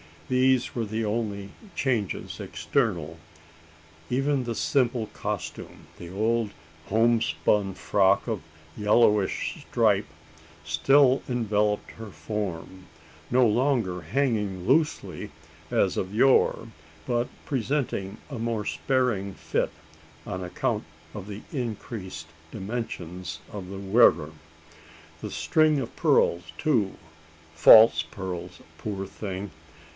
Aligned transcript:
These 0.29 0.73
were 0.73 0.85
the 0.85 1.03
only 1.03 1.49
changes 1.75 2.39
external. 2.39 3.19
Even 4.09 4.45
the 4.45 4.55
simple 4.55 5.07
costume 5.07 5.87
the 5.99 6.09
old 6.09 6.51
homespun 6.87 7.73
frock 7.75 8.27
of 8.27 8.41
yellowish 8.75 9.63
stripe 9.69 10.07
still 10.63 11.21
enveloped 11.29 11.91
her 11.91 12.09
form; 12.09 12.87
no 13.29 13.45
longer 13.45 14.01
hanging 14.01 14.65
loosely 14.65 15.29
as 15.69 15.97
of 15.97 16.15
yore, 16.15 16.69
but 17.05 17.27
presenting 17.45 18.17
a 18.29 18.39
more 18.39 18.65
sparing 18.65 19.35
fit 19.35 19.69
on 20.25 20.43
account 20.43 20.85
of 21.13 21.27
the 21.27 21.41
increased 21.51 22.27
dimensions 22.51 23.39
of 23.51 23.67
the 23.69 23.77
wearer. 23.77 24.31
The 25.19 25.29
string 25.29 25.77
of 25.79 25.93
pearls, 25.95 26.53
too 26.57 26.95
false 27.53 28.01
pearls, 28.01 28.61
poor 28.77 29.05
thing! 29.05 29.51